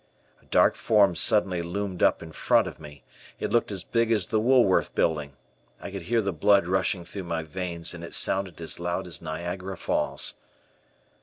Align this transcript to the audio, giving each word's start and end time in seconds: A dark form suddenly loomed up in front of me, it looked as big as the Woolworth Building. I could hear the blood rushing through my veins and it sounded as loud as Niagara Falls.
A 0.41 0.45
dark 0.45 0.75
form 0.77 1.15
suddenly 1.15 1.61
loomed 1.61 2.01
up 2.01 2.23
in 2.23 2.31
front 2.31 2.65
of 2.65 2.79
me, 2.79 3.03
it 3.39 3.51
looked 3.51 3.71
as 3.71 3.83
big 3.83 4.11
as 4.11 4.25
the 4.25 4.39
Woolworth 4.39 4.95
Building. 4.95 5.33
I 5.79 5.91
could 5.91 6.01
hear 6.01 6.23
the 6.23 6.33
blood 6.33 6.65
rushing 6.65 7.05
through 7.05 7.25
my 7.25 7.43
veins 7.43 7.93
and 7.93 8.03
it 8.03 8.15
sounded 8.15 8.59
as 8.59 8.79
loud 8.79 9.05
as 9.05 9.21
Niagara 9.21 9.77
Falls. 9.77 10.33